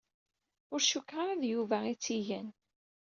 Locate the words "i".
1.93-1.95